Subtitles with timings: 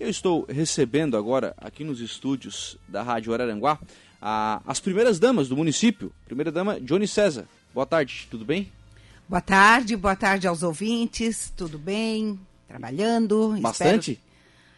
[0.00, 3.80] Eu estou recebendo agora, aqui nos estúdios da Rádio Araranguá,
[4.22, 6.12] a, as primeiras damas do município.
[6.24, 7.46] Primeira dama, Johnny César.
[7.74, 8.70] Boa tarde, tudo bem?
[9.28, 12.38] Boa tarde, boa tarde aos ouvintes, tudo bem?
[12.68, 13.56] Trabalhando?
[13.60, 14.12] Bastante?
[14.12, 14.28] Espero...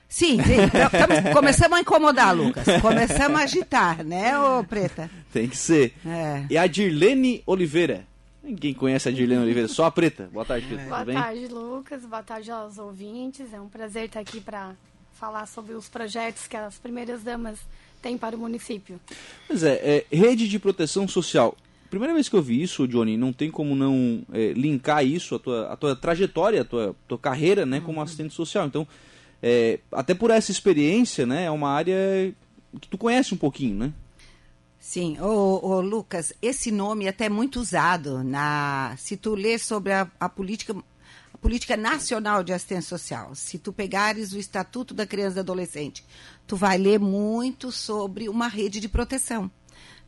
[0.09, 0.57] Sim, sim.
[1.35, 2.65] começamos a incomodar, Lucas.
[2.81, 5.11] Começamos a agitar, né, ô Preta?
[5.31, 5.93] Tem que ser.
[6.05, 6.47] É.
[6.49, 8.07] E a Dirlene Oliveira.
[8.43, 10.31] Ninguém conhece a Dirlene Oliveira, só a Preta.
[10.33, 10.83] Boa tarde, Preta.
[10.83, 10.89] É.
[10.89, 12.07] Boa tarde, Lucas.
[12.07, 13.53] Boa tarde aos ouvintes.
[13.53, 14.75] É um prazer estar aqui para
[15.21, 17.59] falar sobre os projetos que as primeiras damas
[18.01, 18.99] têm para o município.
[19.47, 21.55] Pois é, é rede de proteção social.
[21.91, 25.39] Primeira vez que eu vi isso, Johnny, não tem como não é, linkar isso, a
[25.39, 28.05] tua, a tua trajetória, a tua, tua carreira, né, como uhum.
[28.05, 28.67] assistente social.
[28.67, 28.87] Então,
[29.43, 32.33] é, até por essa experiência, né, é uma área
[32.81, 33.93] que tu conhece um pouquinho, né?
[34.79, 38.95] Sim, ô, ô, Lucas, esse nome é até muito usado na.
[38.97, 40.75] Se tu lê sobre a, a, política,
[41.41, 46.05] política nacional de assistência social, se tu pegares o Estatuto da Criança e do Adolescente,
[46.47, 49.51] tu vai ler muito sobre uma rede de proteção.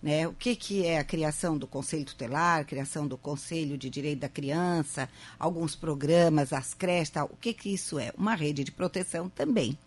[0.02, 0.26] Né?
[0.26, 4.28] O que, que é a criação do Conselho Tutelar, criação do Conselho de Direito da
[4.28, 8.12] Criança, alguns programas, as creches, o que, que isso é?
[8.18, 9.78] Uma rede de proteção também.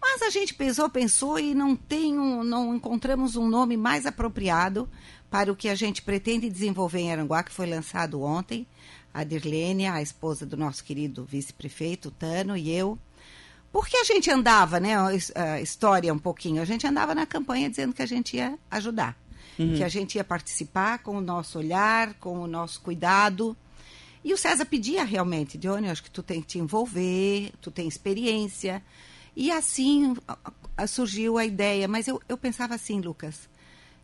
[0.00, 4.88] Mas a gente pensou, pensou e não tem um, não encontramos um nome mais apropriado
[5.30, 8.66] para o que a gente pretende desenvolver em Aranguá, que foi lançado ontem.
[9.12, 12.98] A Dirlene, a esposa do nosso querido vice-prefeito, Tano, e eu.
[13.70, 14.94] Porque a gente andava, né?
[15.34, 16.62] A história um pouquinho.
[16.62, 19.19] A gente andava na campanha dizendo que a gente ia ajudar
[19.62, 19.76] uhum.
[19.76, 23.56] que a gente ia participar com o nosso olhar, com o nosso cuidado.
[24.22, 27.88] E o César pedia realmente, Dione, acho que tu tem que te envolver, tu tem
[27.88, 28.82] experiência.
[29.34, 30.14] E assim
[30.88, 33.48] surgiu a ideia, mas eu, eu pensava assim, Lucas,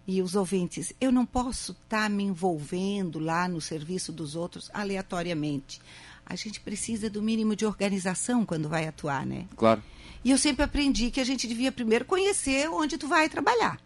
[0.07, 4.71] e os ouvintes, eu não posso estar tá me envolvendo lá no serviço dos outros
[4.73, 5.81] aleatoriamente.
[6.25, 9.47] A gente precisa do mínimo de organização quando vai atuar, né?
[9.57, 9.83] Claro.
[10.25, 13.81] E eu sempre aprendi que a gente devia primeiro conhecer onde tu vai trabalhar,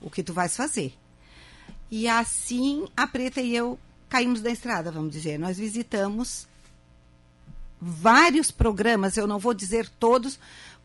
[0.00, 0.94] o que tu vais fazer.
[1.96, 3.78] E assim a Preta e eu
[4.08, 5.38] caímos da estrada, vamos dizer.
[5.38, 6.44] Nós visitamos
[7.80, 10.36] vários programas, eu não vou dizer todos,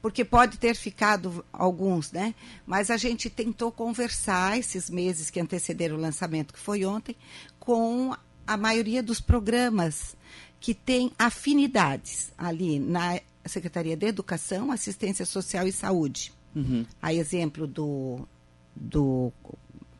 [0.04, 2.36] porque pode ter ficado alguns, né?
[2.64, 7.16] Mas a gente tentou conversar esses meses que antecederam o lançamento, que foi ontem,
[7.60, 8.16] com
[8.46, 10.16] a maioria dos programas
[10.60, 16.32] que têm afinidades ali na Secretaria de Educação, Assistência Social e Saúde.
[16.56, 16.86] Uhum.
[17.02, 18.28] A exemplo do,
[18.76, 19.34] do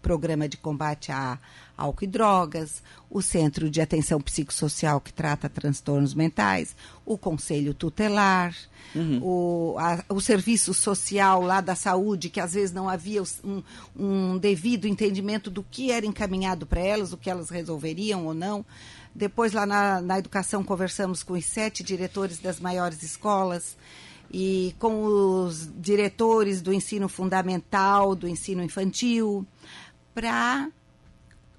[0.10, 1.38] programa de combate a
[1.78, 2.82] álcool e drogas,
[3.12, 6.76] o Centro de Atenção Psicossocial que trata transtornos mentais,
[7.06, 8.56] o Conselho Tutelar,
[8.96, 9.20] uhum.
[9.22, 13.62] o, a, o Serviço Social lá da Saúde, que às vezes não havia um,
[13.96, 18.66] um devido entendimento do que era encaminhado para elas, o que elas resolveriam ou não.
[19.14, 23.78] Depois, lá na, na educação, conversamos com os sete diretores das maiores escolas
[24.32, 29.46] e com os diretores do ensino fundamental, do ensino infantil
[30.20, 30.70] para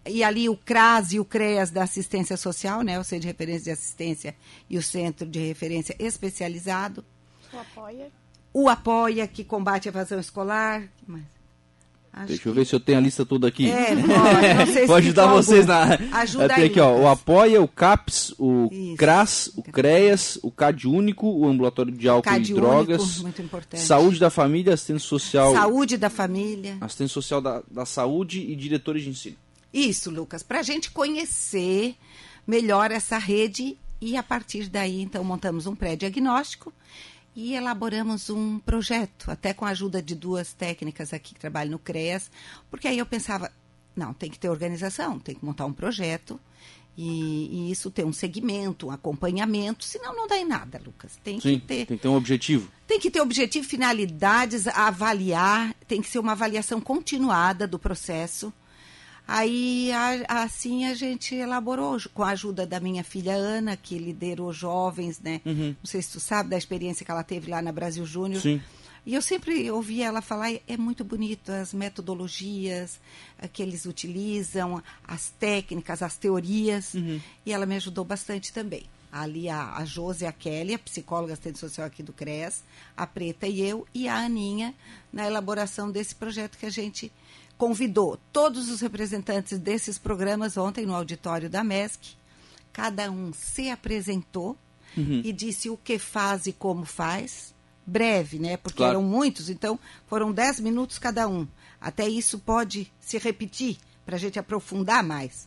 [0.06, 3.64] e ali o CRAS e o CREAS da assistência social, né, o Centro de Referência
[3.64, 4.36] de Assistência
[4.68, 7.04] e o Centro de Referência Especializado.
[7.52, 8.12] O Apoia.
[8.52, 10.88] O Apoia, que combate a evasão escolar.
[11.06, 11.39] Mas...
[12.12, 13.70] Acho Deixa eu ver se eu tenho a lista toda aqui.
[13.70, 15.96] É, pode, Vou ajudar vocês na.
[16.12, 18.96] Ajuda Tem aqui, ó, o Apoia, o CAPS, o Isso.
[18.96, 23.00] CRAS, o CREAS, o CAD Único, o Ambulatório de Álcool e Drogas.
[23.00, 23.82] Único, muito importante.
[23.82, 25.52] Saúde da Família, Assistência Social.
[25.52, 26.76] Saúde da Família.
[26.80, 29.36] Assistência Social da, da Saúde e diretores de ensino.
[29.72, 31.94] Isso, Lucas, para a gente conhecer
[32.44, 36.72] melhor essa rede e a partir daí, então, montamos um pré-diagnóstico
[37.34, 41.78] e elaboramos um projeto, até com a ajuda de duas técnicas aqui que trabalham no
[41.78, 42.30] CREAS,
[42.70, 43.52] porque aí eu pensava,
[43.94, 46.40] não, tem que ter organização, tem que montar um projeto
[46.96, 51.18] e, e isso ter um segmento, um acompanhamento, senão não dá em nada, Lucas.
[51.22, 51.86] Tem Sim, que ter.
[51.86, 52.70] Tem que ter um objetivo.
[52.86, 58.52] Tem que ter objetivo, finalidades, avaliar, tem que ser uma avaliação continuada do processo
[59.32, 64.52] Aí, a, assim, a gente elaborou, com a ajuda da minha filha Ana, que liderou
[64.52, 65.40] jovens, né?
[65.46, 65.68] Uhum.
[65.68, 68.42] Não sei se tu sabe da experiência que ela teve lá na Brasil Júnior.
[68.42, 68.60] Sim.
[69.06, 72.98] E eu sempre ouvia ela falar, é muito bonito as metodologias
[73.52, 76.94] que eles utilizam, as técnicas, as teorias.
[76.94, 77.20] Uhum.
[77.46, 78.82] E ela me ajudou bastante também.
[79.12, 82.64] Ali a, a Josi e a Kelly, a psicóloga assistente social aqui do CRES,
[82.96, 84.74] a Preta e eu, e a Aninha,
[85.12, 87.12] na elaboração desse projeto que a gente
[87.60, 92.16] convidou todos os representantes desses programas ontem no auditório da MESC.
[92.72, 94.56] Cada um se apresentou
[94.96, 95.20] uhum.
[95.22, 97.54] e disse o que faz e como faz.
[97.84, 98.56] Breve, né?
[98.56, 98.92] Porque claro.
[98.92, 101.46] eram muitos, então foram dez minutos cada um.
[101.78, 103.76] Até isso pode se repetir
[104.06, 105.46] para a gente aprofundar mais.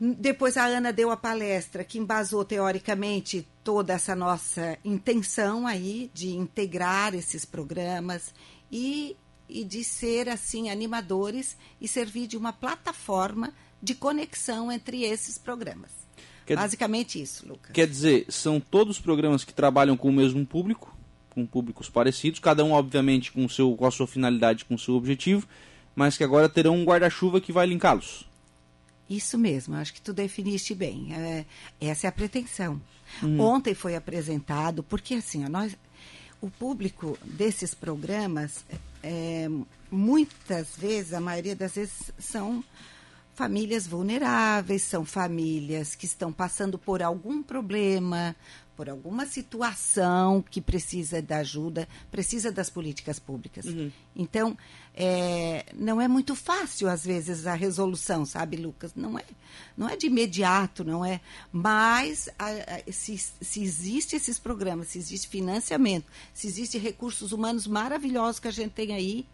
[0.00, 6.30] Depois a Ana deu a palestra que embasou teoricamente toda essa nossa intenção aí de
[6.30, 8.34] integrar esses programas
[8.70, 9.16] e,
[9.48, 13.52] e de ser assim animadores e servir de uma plataforma
[13.82, 15.90] de conexão entre esses programas.
[16.44, 17.72] Quer, Basicamente isso, Lucas.
[17.72, 20.96] Quer dizer, são todos programas que trabalham com o mesmo público,
[21.30, 24.94] com públicos parecidos, cada um obviamente com, seu, com a sua finalidade, com o seu
[24.94, 25.46] objetivo,
[25.94, 28.26] mas que agora terão um guarda-chuva que vai linká-los.
[29.08, 31.14] Isso mesmo, acho que tu definiste bem.
[31.14, 31.44] É,
[31.80, 32.80] essa é a pretensão.
[33.22, 33.40] Hum.
[33.40, 35.76] Ontem foi apresentado, porque assim, ó, nós,
[36.40, 38.64] o público desses programas,
[39.02, 39.48] é,
[39.90, 42.64] muitas vezes, a maioria das vezes, são
[43.38, 48.34] famílias vulneráveis, são famílias que estão passando por algum problema,
[48.76, 53.64] por alguma situação que precisa da ajuda, precisa das políticas públicas.
[53.64, 53.92] Uhum.
[54.16, 54.58] Então,
[54.92, 58.92] é, não é muito fácil, às vezes, a resolução, sabe, Lucas?
[58.96, 59.24] Não é,
[59.76, 61.20] não é de imediato, não é.
[61.52, 67.68] Mas, a, a, se, se existe esses programas, se existe financiamento, se existe recursos humanos
[67.68, 69.28] maravilhosos que a gente tem aí,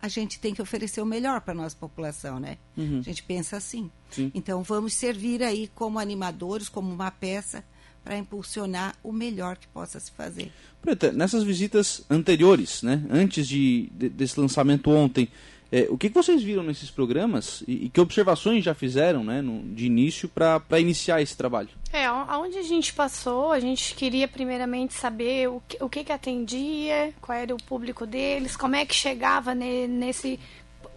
[0.00, 2.58] a gente tem que oferecer o melhor para a nossa população, né?
[2.76, 3.00] Uhum.
[3.00, 3.90] A gente pensa assim.
[4.10, 4.30] Sim.
[4.34, 7.64] Então, vamos servir aí como animadores, como uma peça
[8.04, 10.50] para impulsionar o melhor que possa se fazer.
[10.80, 15.28] Preta, nessas visitas anteriores, né, antes de, de desse lançamento ontem,
[15.70, 19.42] é, o que, que, vocês viram nesses programas e, e que observações já fizeram né,
[19.42, 21.68] no, de início para iniciar esse trabalho?
[21.92, 26.12] É, aonde a gente passou, a gente queria primeiramente saber o que, o que, que
[26.12, 30.40] atendia, qual era o público deles, como é que chegava ne, nesse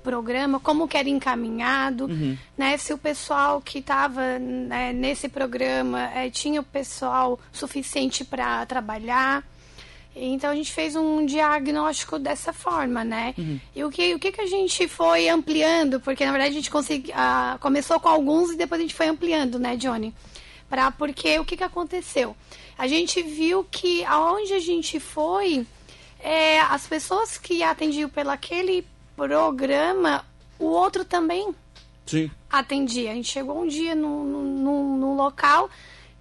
[0.02, 2.38] programa, como que era encaminhado, uhum.
[2.58, 2.78] né?
[2.78, 9.44] Se o pessoal que estava né, nesse programa é, tinha o pessoal suficiente para trabalhar.
[10.16, 13.34] Então a gente fez um diagnóstico dessa forma, né?
[13.38, 13.60] Uhum.
[13.75, 16.69] E o que, o que, que a gente foi ampliando, porque na verdade a gente
[16.69, 20.13] consegui, uh, começou com alguns e depois a gente foi ampliando, né, Johnny?
[20.69, 22.36] Pra, porque o que, que aconteceu?
[22.78, 25.66] A gente viu que aonde a gente foi,
[26.19, 28.86] é, as pessoas que atendiam pelo aquele
[29.16, 30.25] programa,
[30.60, 31.54] o outro também
[32.06, 32.30] Sim.
[32.50, 33.12] atendia.
[33.12, 35.69] A gente chegou um dia no, no, no local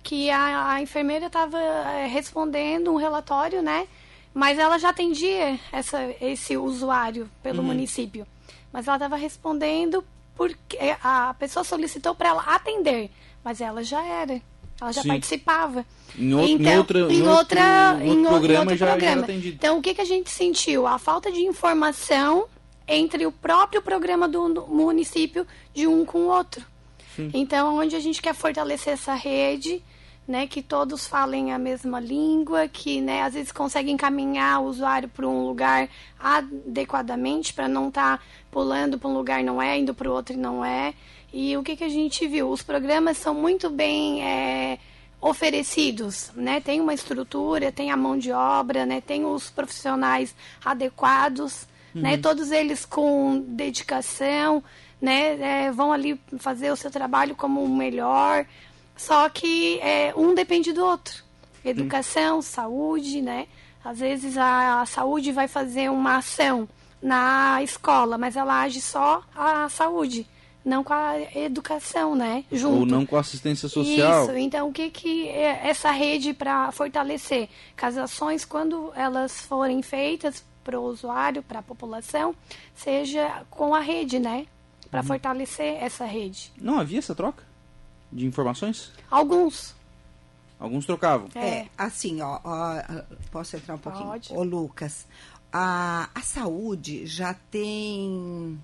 [0.02, 3.86] que a, a enfermeira estava eh, respondendo um relatório, né?
[4.32, 7.66] Mas ela já atendia essa, esse usuário pelo uhum.
[7.66, 8.26] município.
[8.72, 10.04] Mas ela estava respondendo
[10.36, 13.10] porque a pessoa solicitou para ela atender,
[13.44, 14.40] mas ela já era.
[14.80, 15.08] Ela já Sim.
[15.08, 15.84] participava.
[16.18, 19.26] Em, o, então, em, outra, em, outra, outro, em outro programa, outro já, programa.
[19.26, 20.86] Já então, o que, que a gente sentiu?
[20.86, 22.46] A falta de informação
[22.88, 26.64] entre o próprio programa do município de um com o outro.
[27.16, 27.30] Sim.
[27.34, 29.82] Então, onde a gente quer fortalecer essa rede,
[30.26, 35.08] né, que todos falem a mesma língua, que né, às vezes conseguem encaminhar o usuário
[35.08, 39.92] para um lugar adequadamente, para não estar tá pulando para um lugar não é, indo
[39.92, 40.94] para o outro e não é.
[41.32, 42.48] E o que, que a gente viu?
[42.50, 44.78] Os programas são muito bem é,
[45.20, 46.60] oferecidos, né?
[46.60, 49.00] Tem uma estrutura, tem a mão de obra, né?
[49.00, 50.34] Tem os profissionais
[50.64, 52.10] adequados né?
[52.10, 52.16] uhum.
[52.16, 52.16] né?
[52.18, 54.62] Todos eles com dedicação,
[55.00, 55.66] né?
[55.66, 58.46] É, vão ali fazer o seu trabalho como o melhor.
[58.96, 61.24] Só que é, um depende do outro.
[61.64, 62.42] Educação, uhum.
[62.42, 63.46] saúde, né?
[63.82, 66.68] Às vezes a, a saúde vai fazer uma ação
[67.02, 70.26] na escola, mas ela age só a saúde,
[70.62, 72.44] não com a educação, né?
[72.52, 72.80] Junto.
[72.80, 74.24] Ou não com a assistência social.
[74.24, 74.36] Isso.
[74.36, 77.48] Então, o que que é essa rede para fortalecer?
[77.74, 82.34] Que as ações, quando elas forem feitas para o usuário, para a população,
[82.74, 84.46] seja com a rede, né?
[84.90, 85.06] Para uhum.
[85.06, 86.52] fortalecer essa rede.
[86.60, 87.44] Não havia essa troca
[88.12, 88.90] de informações?
[89.10, 89.74] Alguns.
[90.58, 91.28] Alguns trocavam.
[91.34, 92.82] É, é assim, ó, ó,
[93.30, 94.06] posso entrar um pouquinho?
[94.06, 94.32] Pode.
[94.32, 95.06] Ô, Lucas,
[95.52, 98.58] a, a saúde já tem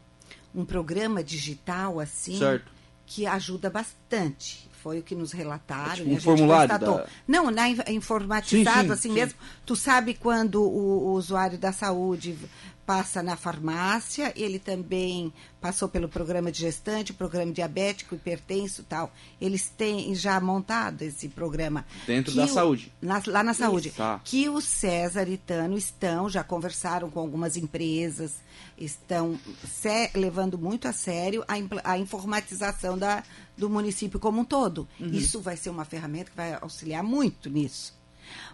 [0.55, 2.71] um programa digital assim certo.
[3.07, 5.95] que ajuda bastante foi o que nos relataram.
[5.95, 7.07] É tipo um formulário da...
[7.27, 9.15] Não, na, informatizado sim, sim, assim sim.
[9.15, 9.39] mesmo.
[9.65, 12.39] Tu sabe quando o, o usuário da saúde
[12.87, 19.13] passa na farmácia, ele também passou pelo programa de gestante, programa diabético, hipertenso tal.
[19.41, 21.85] Eles têm já montado esse programa.
[22.07, 22.93] Dentro da o, saúde.
[23.03, 23.91] Na, lá na saúde.
[23.91, 24.21] Tá.
[24.25, 28.35] Que o César e Tano estão, já conversaram com algumas empresas,
[28.79, 29.39] estão
[30.15, 33.25] levando muito a sério a, a informatização da,
[33.57, 34.87] do município como um todo.
[35.01, 35.09] Uhum.
[35.09, 37.97] Isso vai ser uma ferramenta que vai auxiliar muito nisso.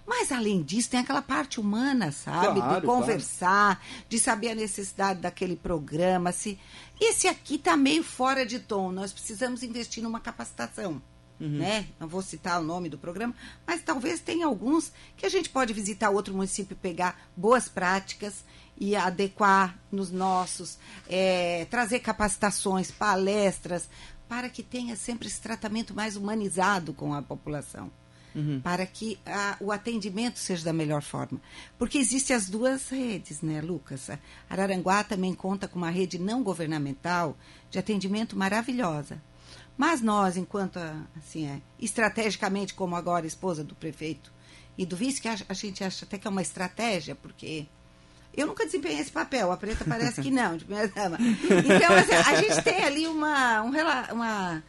[0.06, 2.60] Mas, além disso, tem aquela parte humana, sabe?
[2.60, 4.04] Claro, de conversar, claro.
[4.08, 6.32] de saber a necessidade daquele programa.
[6.32, 6.58] Se
[7.00, 11.00] esse aqui está meio fora de tom, nós precisamos investir numa capacitação.
[11.40, 11.58] Uhum.
[11.58, 11.88] Né?
[11.98, 13.34] Não vou citar o nome do programa,
[13.66, 18.44] mas talvez tenha alguns que a gente pode visitar outro município, pegar boas práticas
[18.78, 23.88] e adequar nos nossos, é, trazer capacitações, palestras,
[24.28, 27.90] para que tenha sempre esse tratamento mais humanizado com a população.
[28.34, 28.60] Uhum.
[28.60, 31.40] para que a, o atendimento seja da melhor forma.
[31.78, 34.10] Porque existem as duas redes, né, Lucas?
[34.10, 37.36] A Araranguá também conta com uma rede não governamental
[37.70, 39.22] de atendimento maravilhosa.
[39.76, 40.78] Mas nós, enquanto,
[41.16, 44.32] assim, é, estrategicamente, como agora esposa do prefeito
[44.76, 47.66] e do vice, que a, a gente acha até que é uma estratégia, porque
[48.34, 51.18] eu nunca desempenhei esse papel, a Preta parece que não, de primeira dama.
[51.20, 53.70] Então, assim, a gente tem ali uma, um,
[54.12, 54.64] uma,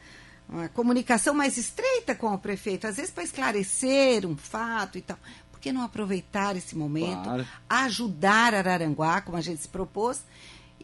[0.53, 5.17] uma comunicação mais estreita com o prefeito, às vezes para esclarecer um fato e tal.
[5.51, 7.47] Por que não aproveitar esse momento, claro.
[7.67, 10.21] ajudar Araranguá, como a gente se propôs?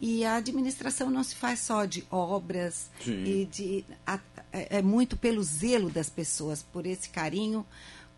[0.02, 3.24] E a administração não se faz só de obras Sim.
[3.24, 4.18] e de a,
[4.52, 7.66] é, é muito pelo zelo das pessoas, por esse carinho,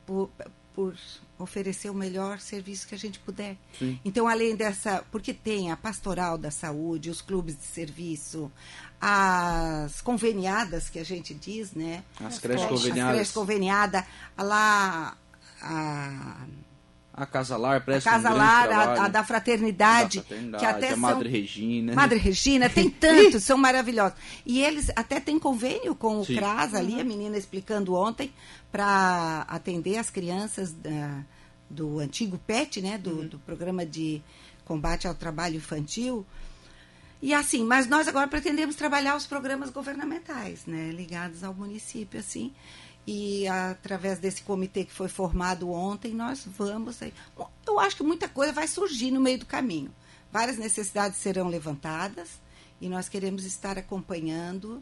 [0.05, 0.29] por,
[0.73, 0.95] por
[1.37, 3.57] oferecer o melhor serviço que a gente puder.
[3.77, 3.99] Sim.
[4.05, 8.51] Então, além dessa, porque tem a pastoral da saúde, os clubes de serviço,
[8.99, 12.03] as conveniadas que a gente diz, né?
[12.19, 13.03] As creches conveniadas.
[13.03, 14.03] As creches conveniadas,
[14.37, 15.17] lá
[15.61, 16.45] a
[17.13, 20.97] a Casalar presta a Casalar, um a, a, da fraternidade, da fraternidade, que até a
[20.97, 21.93] Madre Regina.
[21.93, 24.17] Madre Regina, tem tantos, são maravilhosos.
[24.45, 26.35] E eles até têm convênio com o Sim.
[26.35, 28.31] CRAS ali, a menina explicando ontem,
[28.71, 31.23] para atender as crianças da,
[31.69, 33.27] do antigo PET, né, do, uhum.
[33.27, 34.21] do programa de
[34.63, 36.25] combate ao trabalho infantil.
[37.21, 42.53] E assim, mas nós agora pretendemos trabalhar os programas governamentais, né, ligados ao município, assim.
[43.05, 46.99] E através desse comitê que foi formado ontem, nós vamos.
[47.65, 49.91] Eu acho que muita coisa vai surgir no meio do caminho.
[50.31, 52.39] Várias necessidades serão levantadas
[52.79, 54.81] e nós queremos estar acompanhando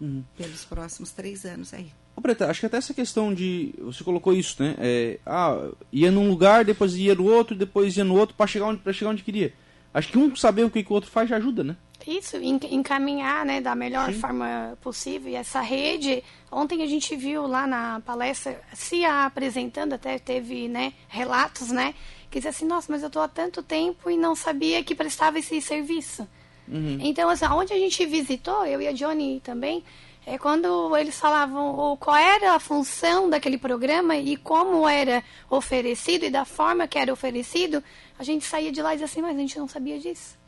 [0.00, 0.24] uhum.
[0.36, 1.92] pelos próximos três anos aí.
[2.16, 3.74] Ô, Preta, acho que até essa questão de.
[3.78, 4.76] Você colocou isso, né?
[4.78, 8.66] É, ah, ia num lugar, depois ia no outro, depois ia no outro para chegar,
[8.66, 9.52] onde, chegar onde queria.
[9.92, 11.76] Acho que um saber o que, que o outro faz já ajuda, né?
[12.06, 14.20] Isso, encaminhar né, da melhor Sim.
[14.20, 15.32] forma possível.
[15.32, 20.92] E essa rede, ontem a gente viu lá na palestra, se apresentando, até teve né,
[21.08, 21.94] relatos, né?
[22.30, 25.38] Que dizia assim, nossa, mas eu estou há tanto tempo e não sabia que prestava
[25.38, 26.28] esse serviço.
[26.68, 26.98] Uhum.
[27.00, 29.82] Então, assim, onde a gente visitou, eu e a Johnny também,
[30.26, 36.30] é quando eles falavam qual era a função daquele programa e como era oferecido e
[36.30, 37.82] da forma que era oferecido,
[38.18, 40.38] a gente saía de lá e dizia assim, mas a gente não sabia disso.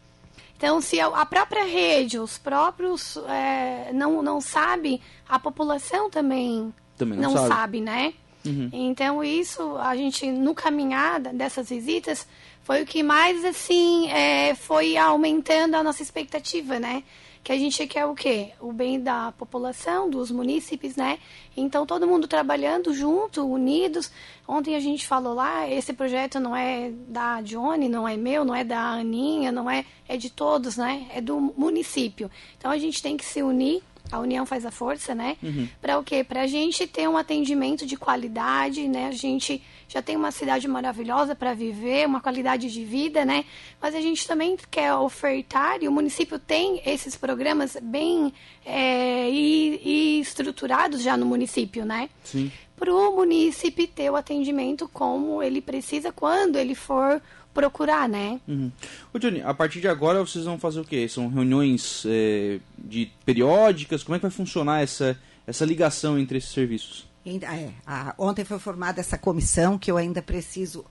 [0.57, 7.19] Então, se a própria rede, os próprios é, não, não sabe, a população também, também
[7.19, 7.49] não, não sabe.
[7.49, 7.81] sabe.
[7.81, 8.15] né?
[8.45, 8.71] Uhum.
[8.73, 12.27] Então, isso, a gente, no caminhar dessas visitas,
[12.63, 17.03] foi o que mais, assim, é, foi aumentando a nossa expectativa, né?
[17.47, 18.51] Que a gente quer o quê?
[18.61, 21.21] O bem da população, dos munícipes, né?
[21.57, 24.11] Então, todo mundo trabalhando junto, unidos.
[24.49, 28.53] Ontem a gente falou lá, esse projeto não é da Johnny, não é meu, não
[28.53, 31.07] é da Aninha, não é, é de todos, né?
[31.15, 32.29] É do município.
[32.59, 35.37] Então, a gente tem que se unir a união faz a força, né?
[35.43, 35.69] Uhum.
[35.81, 36.23] Para o quê?
[36.23, 39.09] Para a gente ter um atendimento de qualidade, né?
[39.09, 43.45] A gente já tem uma cidade maravilhosa para viver, uma qualidade de vida, né?
[43.81, 48.33] Mas a gente também quer ofertar, e o município tem esses programas bem
[48.65, 52.09] é, e, e estruturados já no município, né?
[52.25, 52.51] Sim.
[52.77, 57.23] Para o município ter o atendimento como ele precisa quando ele for
[57.57, 58.39] procurar, né?
[58.47, 58.71] Uhum.
[59.15, 61.09] Ô Johnny, a partir de agora vocês vão fazer o quê?
[61.09, 64.03] São reuniões é, de periódicas?
[64.03, 67.09] Como é que vai funcionar essa, essa ligação entre esses serviços?
[67.25, 70.85] É, a, ontem foi formada essa comissão que eu ainda preciso.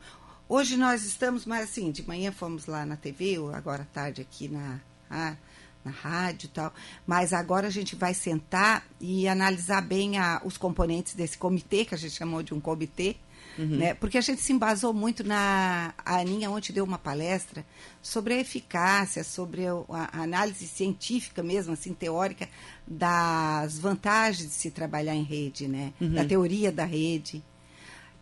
[0.50, 4.48] Hoje nós estamos, mas assim, de manhã fomos lá na TV, agora à tarde aqui
[4.48, 4.79] na,
[5.10, 5.36] a,
[5.84, 6.74] na rádio e tal.
[7.05, 11.93] Mas agora a gente vai sentar e analisar bem a, os componentes desse comitê, que
[11.93, 13.15] a gente chamou de um comitê,
[13.57, 13.77] Uhum.
[13.77, 13.93] Né?
[13.93, 15.93] Porque a gente se embasou muito na.
[16.05, 17.65] A Aninha ontem deu uma palestra
[18.01, 22.50] sobre a eficácia, sobre a, análise científica mesmo, assim, teórica,
[22.85, 25.93] das vantagens de se trabalhar em rede, né?
[26.01, 26.13] Uhum.
[26.13, 27.43] Da teoria da rede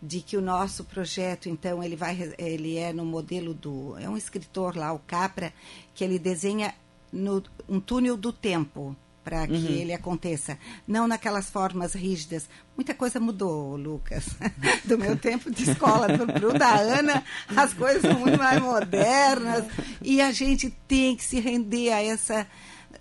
[0.02, 4.18] de que o nosso projeto então ele vai ele é no modelo do é um
[4.18, 5.54] escritor lá o Capra
[5.96, 6.75] que ele desenha
[7.10, 9.70] no, um túnel do tempo para que uhum.
[9.70, 10.58] ele aconteça.
[10.88, 12.50] Não naquelas formas rígidas.
[12.75, 14.25] Muita coisa mudou, Lucas.
[14.84, 17.24] Do meu tempo de escola para o da Ana,
[17.56, 19.65] as coisas são muito mais modernas.
[20.01, 22.48] E a gente tem que se render a essa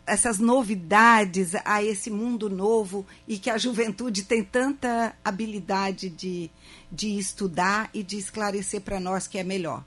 [0.07, 6.51] essas novidades, a esse mundo novo e que a juventude tem tanta habilidade de,
[6.91, 9.85] de estudar e de esclarecer para nós que é melhor.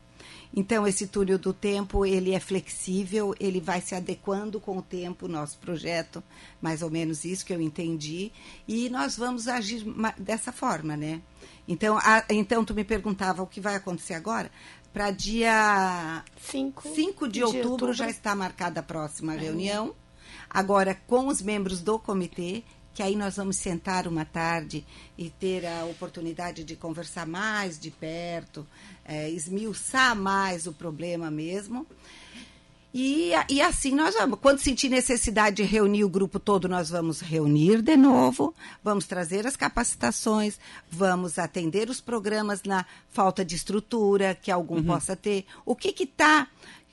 [0.55, 5.27] Então, esse túnel do tempo, ele é flexível, ele vai se adequando com o tempo,
[5.27, 6.23] nosso projeto,
[6.61, 8.31] mais ou menos isso que eu entendi,
[8.65, 9.83] e nós vamos agir
[10.17, 11.21] dessa forma, né?
[11.67, 14.49] Então, a, então tu me perguntava o que vai acontecer agora?
[14.93, 19.37] Para dia 5 de, de outubro, outubro, já está marcada a próxima é.
[19.37, 19.93] reunião,
[20.49, 22.63] agora com os membros do comitê,
[22.95, 24.85] que aí nós vamos sentar uma tarde
[25.17, 28.65] e ter a oportunidade de conversar mais de perto,
[29.05, 31.85] é, esmiuçar mais o problema mesmo.
[32.97, 34.39] E, e assim nós vamos.
[34.39, 39.45] Quando sentir necessidade de reunir o grupo todo, nós vamos reunir de novo, vamos trazer
[39.45, 40.57] as capacitações,
[40.89, 44.85] vamos atender os programas na falta de estrutura que algum uhum.
[44.85, 45.45] possa ter.
[45.65, 46.47] O que está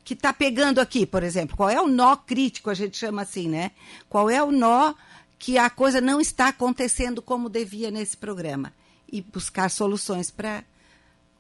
[0.04, 1.57] que tá pegando aqui, por exemplo?
[1.57, 3.71] Qual é o nó crítico, a gente chama assim, né?
[4.09, 4.95] Qual é o nó
[5.38, 8.73] que a coisa não está acontecendo como devia nesse programa?
[9.09, 10.64] E buscar soluções para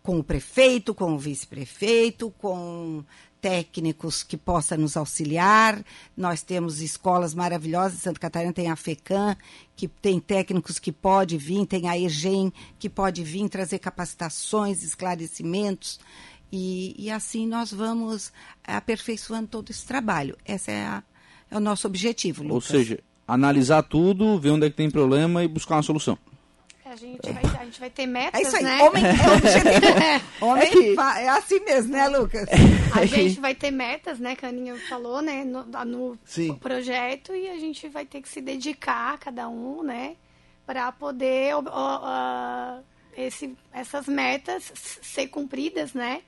[0.02, 3.04] com o prefeito, com o vice-prefeito, com
[3.40, 5.84] técnicos que possam nos auxiliar.
[6.16, 9.36] Nós temos escolas maravilhosas, Santa Catarina tem a FECAM,
[9.74, 15.98] que tem técnicos que pode vir, tem a EGEM, que pode vir trazer capacitações, esclarecimentos.
[16.52, 18.32] E, e assim nós vamos
[18.62, 20.36] aperfeiçoando todo esse trabalho.
[20.46, 21.02] Esse é, a,
[21.50, 22.54] é o nosso objetivo, Lucas.
[22.54, 26.16] Ou seja, analisar tudo, ver onde é que tem problema e buscar uma solução.
[26.92, 28.62] A gente, vai, a gente vai ter metas, é isso aí.
[28.64, 28.82] né?
[28.82, 30.26] Homem é objetivo.
[30.44, 30.68] Homem
[31.18, 32.46] é, é assim mesmo, né, Lucas?
[32.94, 36.18] A gente vai ter metas, né, que a Aninha falou, né, no, no
[36.60, 40.16] projeto e a gente vai ter que se dedicar, cada um, né,
[40.66, 42.84] para poder uh, uh,
[43.16, 46.20] esse, essas metas ser cumpridas, né?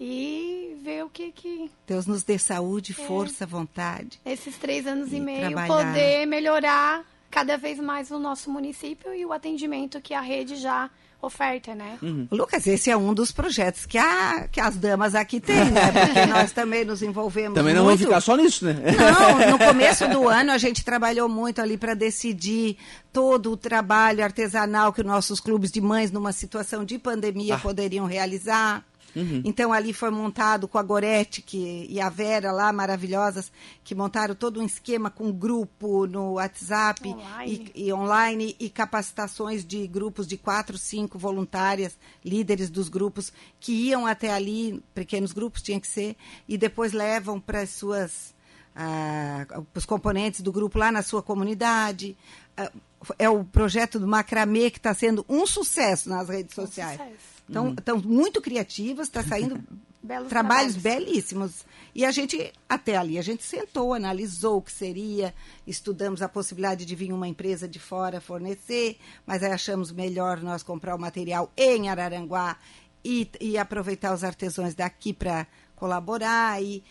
[0.00, 1.70] E ver o que que...
[1.86, 3.04] Deus nos dê saúde, é.
[3.04, 4.18] força, vontade.
[4.24, 5.92] Esses três anos e, e meio, trabalhar.
[5.92, 10.90] poder melhorar cada vez mais o nosso município e o atendimento que a rede já
[11.20, 11.98] oferta, né?
[12.00, 12.28] Uhum.
[12.30, 15.90] Lucas, esse é um dos projetos que, a, que as damas aqui têm, né?
[15.90, 17.98] Porque nós também nos envolvemos Também não muito.
[17.98, 18.76] vamos ficar só nisso, né?
[18.96, 22.76] Não, no começo do ano a gente trabalhou muito ali para decidir
[23.12, 27.58] todo o trabalho artesanal que nossos clubes de mães, numa situação de pandemia, ah.
[27.58, 28.84] poderiam realizar.
[29.18, 29.42] Uhum.
[29.44, 33.50] Então ali foi montado com a Gorete que, e a Vera lá, maravilhosas,
[33.82, 37.72] que montaram todo um esquema com grupo no WhatsApp online.
[37.74, 43.72] E, e, online e capacitações de grupos de quatro, cinco voluntárias, líderes dos grupos, que
[43.72, 48.36] iam até ali, pequenos grupos tinha que ser, e depois levam para as suas.
[48.80, 49.44] Ah,
[49.74, 52.16] os componentes do grupo lá na sua comunidade.
[52.56, 52.70] Ah,
[53.18, 57.00] é o projeto do Macramê que está sendo um sucesso nas redes sociais.
[57.00, 57.74] Um sucesso.
[57.78, 58.02] Estão uhum.
[58.02, 59.60] muito criativas, está saindo
[60.06, 61.64] trabalhos, trabalhos belíssimos.
[61.94, 65.34] E a gente, até ali, a gente sentou, analisou o que seria,
[65.66, 70.62] estudamos a possibilidade de vir uma empresa de fora fornecer, mas aí achamos melhor nós
[70.62, 72.56] comprar o material em Araranguá
[73.04, 76.62] e, e aproveitar os artesãos daqui para colaborar.
[76.62, 76.84] E,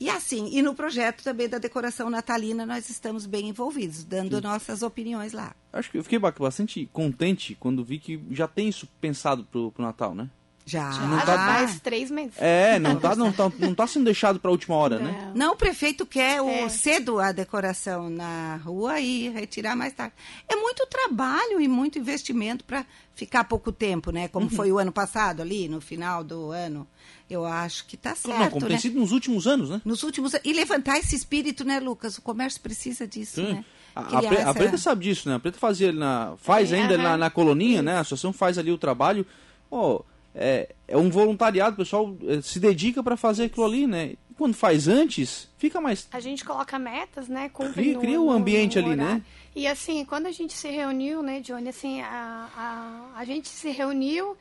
[0.00, 4.42] e assim, e no projeto também da decoração natalina nós estamos bem envolvidos, dando Sim.
[4.42, 5.54] nossas opiniões lá.
[5.70, 9.82] Acho que eu fiquei bastante contente quando vi que já tem isso pensado pro, pro
[9.82, 10.30] Natal, né?
[10.66, 12.34] Já, já, não tá, faz três meses.
[12.36, 15.04] É, não tá, não tá, não tá sendo deixado para a última hora, né?
[15.04, 15.26] não.
[15.26, 15.32] né?
[15.34, 16.68] Não, o prefeito quer o, é.
[16.68, 20.14] cedo a decoração na rua e retirar mais tarde.
[20.48, 24.28] É muito trabalho e muito investimento para ficar pouco tempo, né?
[24.28, 24.50] Como uhum.
[24.50, 26.86] foi o ano passado ali, no final do ano.
[27.28, 28.38] Eu acho que está certo.
[28.38, 28.70] Não, como né?
[28.70, 29.80] tem sido nos últimos anos, né?
[29.84, 32.18] Nos últimos E levantar esse espírito, né, Lucas?
[32.18, 33.54] O comércio precisa disso, Sim.
[33.54, 33.64] né?
[33.94, 35.34] A, a, Preta sabe disso, né?
[35.34, 37.96] A Preta fazia na, faz ainda na, na, coloninha, né?
[37.96, 39.26] A associação faz ali o trabalho.
[39.70, 40.02] Oh,
[40.34, 44.14] é, é um voluntariado, o pessoal é, se dedica para fazer aquilo ali, né?
[44.30, 46.08] E quando faz antes, fica mais.
[46.12, 47.50] A gente coloca metas, né?
[47.74, 49.22] Cria o um ambiente no, no ali, né?
[49.54, 53.70] E assim, quando a gente se reuniu, né, Johnny, assim, a, a, a gente se
[53.70, 54.36] reuniu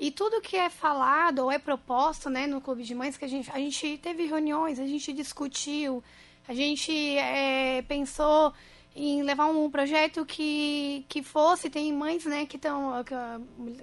[0.00, 3.28] e tudo que é falado ou é proposto, né, no Clube de Mães, que a
[3.28, 6.02] gente, a gente teve reuniões, a gente discutiu,
[6.48, 8.52] a gente é, pensou
[8.94, 12.92] em levar um projeto que, que fosse, tem mães né, que estão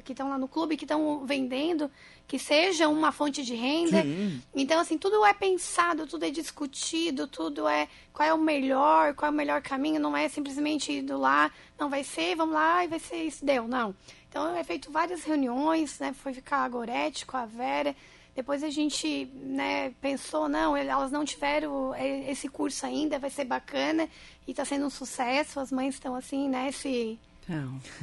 [0.05, 1.91] que estão lá no clube, que estão vendendo,
[2.25, 4.01] que seja uma fonte de renda.
[4.03, 4.41] Sim.
[4.55, 9.29] Então, assim, tudo é pensado, tudo é discutido, tudo é qual é o melhor, qual
[9.29, 12.87] é o melhor caminho, não é simplesmente indo lá, não vai ser, vamos lá e
[12.87, 13.93] vai ser isso, deu, não.
[14.29, 17.93] Então, é feito várias reuniões, né, foi ficar a Gorete com a Vera,
[18.35, 24.07] depois a gente né, pensou, não, elas não tiveram esse curso ainda, vai ser bacana.
[24.47, 27.19] E está sendo um sucesso, as mães estão assim, né, se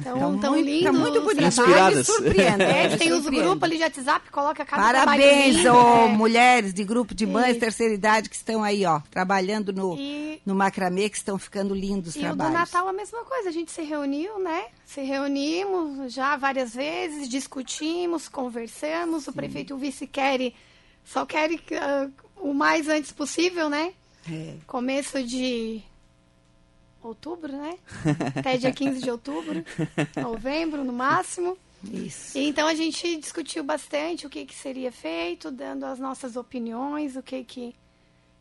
[0.03, 0.83] Tão, tão, lindo.
[0.83, 1.47] Tá muito bonito.
[1.47, 2.07] Inspiradas.
[2.59, 6.07] É, tem os grupos ali de WhatsApp, coloca cada Parabéns, oh, é.
[6.09, 7.59] mulheres de grupo de mães, e...
[7.59, 10.41] terceira idade, que estão aí, ó, trabalhando no, e...
[10.45, 12.43] no macramê, que estão ficando lindos e trabalhos.
[12.43, 14.65] E o do Natal a mesma coisa, a gente se reuniu, né?
[14.85, 19.31] Se reunimos já várias vezes, discutimos, conversamos, Sim.
[19.31, 20.53] o prefeito e o vice querem,
[21.05, 23.93] só querem uh, o mais antes possível, né?
[24.29, 24.55] É.
[24.67, 25.81] Começo de
[27.01, 27.77] outubro, né?
[28.35, 29.63] Até dia 15 de outubro,
[30.21, 31.57] novembro no máximo.
[31.83, 32.37] Isso.
[32.37, 37.15] E, então a gente discutiu bastante o que, que seria feito, dando as nossas opiniões,
[37.15, 37.75] o que que.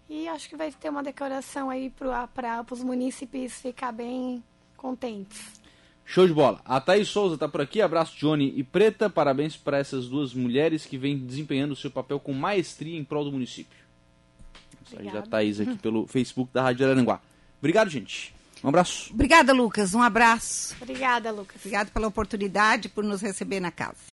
[0.08, 4.42] E acho que vai ter uma decoração aí para os munícipes ficar bem
[4.76, 5.58] contentes.
[6.04, 6.58] Show de bola.
[6.64, 7.82] A Thaís Souza está por aqui.
[7.82, 9.10] Abraço, Johnny e Preta.
[9.10, 13.24] Parabéns para essas duas mulheres que vêm desempenhando o seu papel com maestria em prol
[13.24, 13.78] do município.
[14.90, 15.18] Obrigada.
[15.18, 17.20] Já Thaís aqui pelo Facebook da Rádio Aranguá.
[17.58, 18.34] Obrigado, gente.
[18.62, 19.12] Um abraço.
[19.12, 19.94] Obrigada, Lucas.
[19.94, 20.74] Um abraço.
[20.80, 21.56] Obrigada, Lucas.
[21.56, 23.98] Obrigado pela oportunidade, por nos receber na casa.